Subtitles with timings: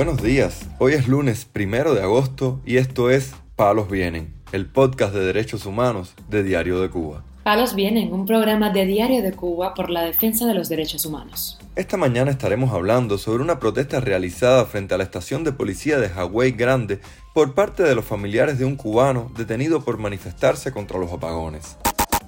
[0.00, 0.66] buenos días.
[0.78, 5.66] Hoy es lunes primero de agosto y esto es Palos Vienen, el podcast de derechos
[5.66, 7.22] humanos de Diario de Cuba.
[7.42, 11.58] Palos Vienen, un programa de Diario de Cuba por la defensa de los derechos humanos.
[11.76, 16.08] Esta mañana estaremos hablando sobre una protesta realizada frente a la estación de policía de
[16.08, 17.00] Hawái Grande
[17.34, 21.76] por parte de los familiares de un cubano detenido por manifestarse contra los apagones.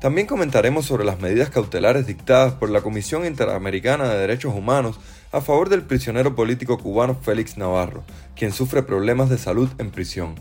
[0.00, 4.98] También comentaremos sobre las medidas cautelares dictadas por la Comisión Interamericana de Derechos Humanos
[5.30, 8.02] a favor del prisionero político cubano Félix Navarro,
[8.34, 10.36] quien sufre problemas de salud en prisión.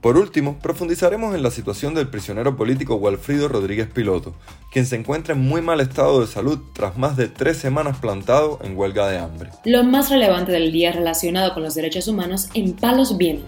[0.00, 4.36] Por último, profundizaremos en la situación del prisionero político Walfrido Rodríguez Piloto,
[4.72, 8.60] quien se encuentra en muy mal estado de salud tras más de tres semanas plantado
[8.62, 9.50] en huelga de hambre.
[9.64, 13.44] Lo más relevante del día relacionado con los derechos humanos en Palos Vienen.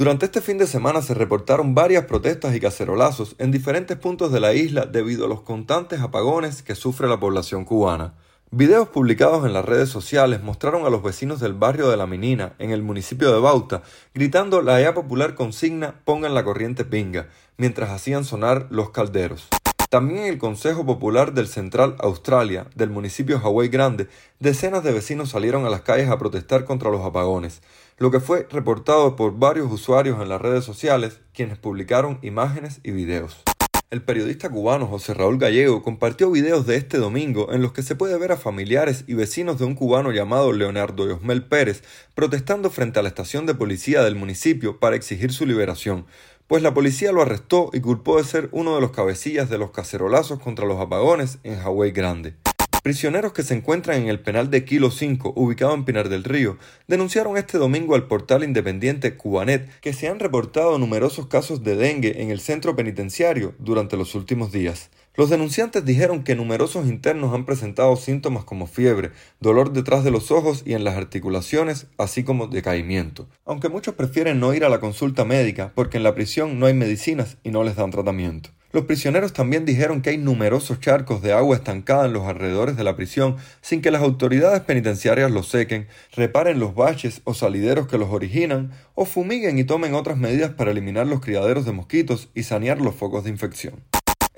[0.00, 4.40] Durante este fin de semana se reportaron varias protestas y cacerolazos en diferentes puntos de
[4.40, 8.14] la isla debido a los constantes apagones que sufre la población cubana.
[8.50, 12.54] Videos publicados en las redes sociales mostraron a los vecinos del barrio de La Menina,
[12.58, 13.82] en el municipio de Bauta,
[14.14, 17.28] gritando la ya popular consigna Pongan la corriente pinga,
[17.58, 19.48] mientras hacían sonar los calderos.
[19.90, 24.06] También en el Consejo Popular del Central Australia, del municipio Hawái Grande,
[24.38, 27.60] decenas de vecinos salieron a las calles a protestar contra los apagones
[27.98, 32.92] lo que fue reportado por varios usuarios en las redes sociales, quienes publicaron imágenes y
[32.92, 33.42] videos.
[33.90, 37.96] El periodista cubano José Raúl Gallego compartió videos de este domingo en los que se
[37.96, 41.82] puede ver a familiares y vecinos de un cubano llamado Leonardo Yosmel Pérez
[42.14, 46.06] protestando frente a la estación de policía del municipio para exigir su liberación,
[46.50, 49.70] pues la policía lo arrestó y culpó de ser uno de los cabecillas de los
[49.70, 52.34] cacerolazos contra los apagones en Hawái Grande.
[52.82, 56.58] Prisioneros que se encuentran en el penal de Kilo 5, ubicado en Pinar del Río,
[56.88, 62.20] denunciaron este domingo al portal independiente Cubanet que se han reportado numerosos casos de dengue
[62.20, 64.90] en el centro penitenciario durante los últimos días.
[65.20, 70.30] Los denunciantes dijeron que numerosos internos han presentado síntomas como fiebre, dolor detrás de los
[70.30, 73.28] ojos y en las articulaciones, así como decaimiento.
[73.44, 76.72] Aunque muchos prefieren no ir a la consulta médica porque en la prisión no hay
[76.72, 78.48] medicinas y no les dan tratamiento.
[78.72, 82.84] Los prisioneros también dijeron que hay numerosos charcos de agua estancada en los alrededores de
[82.84, 85.86] la prisión sin que las autoridades penitenciarias los sequen,
[86.16, 90.70] reparen los baches o salideros que los originan, o fumiguen y tomen otras medidas para
[90.70, 93.82] eliminar los criaderos de mosquitos y sanear los focos de infección.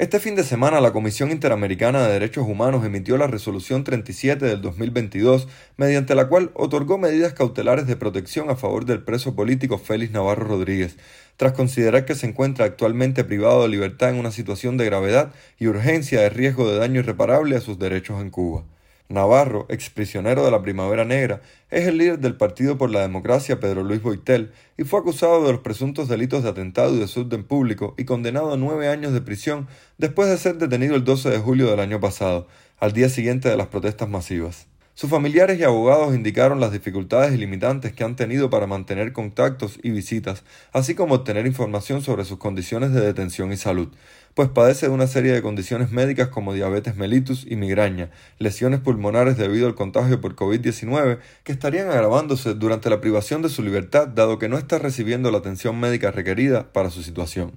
[0.02, 4.60] Este fin de semana la Comisión Interamericana de Derechos Humanos emitió la Resolución 37 del
[4.60, 5.46] 2022,
[5.76, 10.48] mediante la cual otorgó medidas cautelares de protección a favor del preso político Félix Navarro
[10.48, 10.96] Rodríguez,
[11.36, 15.68] tras considerar que se encuentra actualmente privado de libertad en una situación de gravedad y
[15.68, 18.64] urgencia de riesgo de daño irreparable a sus derechos en Cuba.
[19.08, 23.82] Navarro, exprisionero de la Primavera Negra, es el líder del Partido por la Democracia Pedro
[23.82, 28.04] Luis Boitel y fue acusado de los presuntos delitos de atentado y desorden público y
[28.04, 29.68] condenado a nueve años de prisión
[29.98, 32.48] después de ser detenido el 12 de julio del año pasado,
[32.78, 34.71] al día siguiente de las protestas masivas.
[34.94, 39.78] Sus familiares y abogados indicaron las dificultades y limitantes que han tenido para mantener contactos
[39.82, 43.88] y visitas, así como obtener información sobre sus condiciones de detención y salud,
[44.34, 49.38] pues padece de una serie de condiciones médicas como diabetes mellitus y migraña, lesiones pulmonares
[49.38, 54.38] debido al contagio por COVID-19, que estarían agravándose durante la privación de su libertad dado
[54.38, 57.52] que no está recibiendo la atención médica requerida para su situación.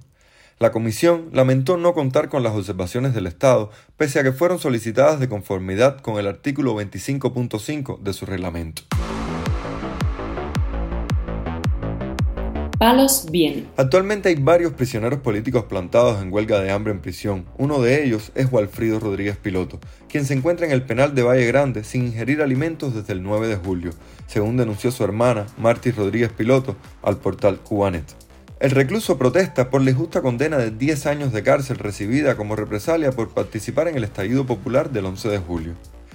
[0.58, 5.20] La Comisión lamentó no contar con las observaciones del Estado, pese a que fueron solicitadas
[5.20, 8.80] de conformidad con el artículo 25.5 de su reglamento.
[12.78, 13.68] Palos bien.
[13.76, 17.44] Actualmente hay varios prisioneros políticos plantados en huelga de hambre en prisión.
[17.58, 19.78] Uno de ellos es Walfrido Rodríguez Piloto,
[20.08, 23.48] quien se encuentra en el penal de Valle Grande sin ingerir alimentos desde el 9
[23.48, 23.90] de julio,
[24.26, 28.25] según denunció su hermana, Marty Rodríguez Piloto, al portal Cubanet.
[28.58, 33.12] El recluso protesta por la injusta condena de 10 años de cárcel recibida como represalia
[33.12, 35.74] por participar en el estallido popular del 11 de julio.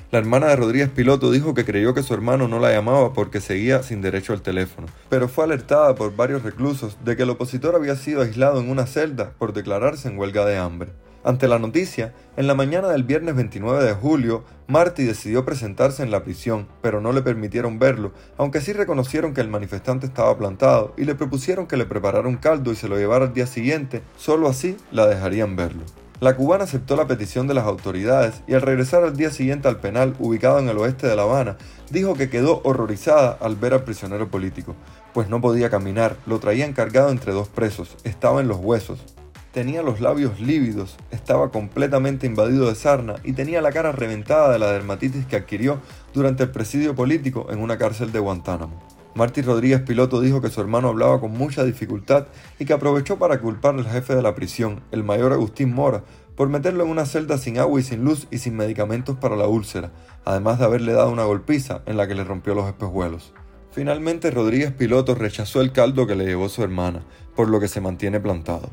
[0.10, 3.42] La hermana de Rodríguez Piloto dijo que creyó que su hermano no la llamaba porque
[3.42, 7.76] seguía sin derecho al teléfono, pero fue alertada por varios reclusos de que el opositor
[7.76, 10.90] había sido aislado en una celda por declararse en huelga de hambre.
[11.24, 16.10] Ante la noticia, en la mañana del viernes 29 de julio, Marty decidió presentarse en
[16.10, 20.96] la prisión, pero no le permitieron verlo, aunque sí reconocieron que el manifestante estaba plantado
[20.98, 24.02] y le propusieron que le preparara un caldo y se lo llevara al día siguiente,
[24.18, 25.84] solo así la dejarían verlo.
[26.22, 29.80] La cubana aceptó la petición de las autoridades y al regresar al día siguiente al
[29.80, 31.58] penal ubicado en el oeste de La Habana,
[31.92, 34.76] dijo que quedó horrorizada al ver al prisionero político,
[35.14, 39.04] pues no podía caminar, lo traían cargado entre dos presos, estaba en los huesos,
[39.52, 44.60] Tenía los labios lívidos, estaba completamente invadido de sarna y tenía la cara reventada de
[44.60, 45.82] la dermatitis que adquirió
[46.14, 48.82] durante el presidio político en una cárcel de Guantánamo.
[49.14, 52.28] Martí Rodríguez Piloto dijo que su hermano hablaba con mucha dificultad
[52.60, 56.06] y que aprovechó para culpar al jefe de la prisión, el mayor Agustín Mora,
[56.38, 59.48] por meterlo en una celda sin agua y sin luz y sin medicamentos para la
[59.48, 59.92] úlcera,
[60.24, 63.34] además de haberle dado una golpiza en la que le rompió los espejuelos.
[63.72, 67.04] Finalmente Rodríguez Piloto rechazó el caldo que le llevó su hermana,
[67.36, 68.70] por lo que se mantiene plantado.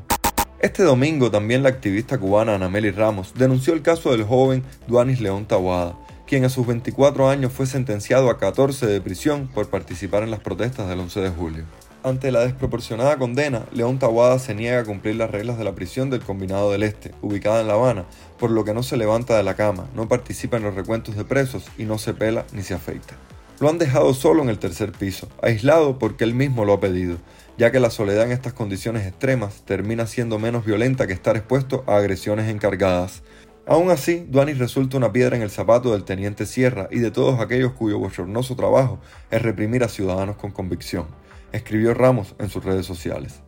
[0.61, 5.45] Este domingo también la activista cubana Anameli Ramos denunció el caso del joven Duanis León
[5.45, 5.97] Tawada,
[6.27, 10.41] quien a sus 24 años fue sentenciado a 14 de prisión por participar en las
[10.41, 11.63] protestas del 11 de julio.
[12.03, 16.09] Ante la desproporcionada condena, León Tawada se niega a cumplir las reglas de la prisión
[16.09, 18.03] del Combinado del Este, ubicada en La Habana,
[18.37, 21.23] por lo que no se levanta de la cama, no participa en los recuentos de
[21.23, 23.15] presos y no se pela ni se afeita.
[23.59, 27.17] Lo han dejado solo en el tercer piso, aislado porque él mismo lo ha pedido,
[27.57, 31.83] ya que la soledad en estas condiciones extremas termina siendo menos violenta que estar expuesto
[31.85, 33.21] a agresiones encargadas.
[33.67, 37.41] Aún así, Duanis resulta una piedra en el zapato del teniente Sierra y de todos
[37.41, 41.07] aquellos cuyo bochornoso trabajo es reprimir a ciudadanos con convicción,
[41.51, 43.41] escribió Ramos en sus redes sociales.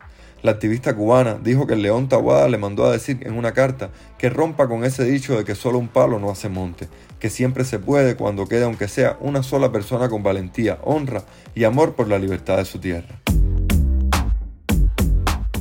[0.43, 3.91] La activista cubana dijo que el León Tahuada le mandó a decir en una carta
[4.17, 6.87] que rompa con ese dicho de que solo un palo no hace monte,
[7.19, 11.23] que siempre se puede cuando quede aunque sea una sola persona con valentía, honra
[11.53, 13.19] y amor por la libertad de su tierra.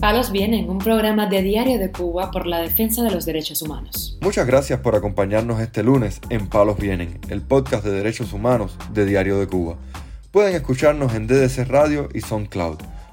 [0.01, 4.17] Palos Vienen, un programa de Diario de Cuba por la defensa de los derechos humanos.
[4.23, 9.05] Muchas gracias por acompañarnos este lunes en Palos Vienen, el podcast de derechos humanos de
[9.05, 9.77] Diario de Cuba.
[10.31, 12.79] Pueden escucharnos en DDC Radio y SoundCloud.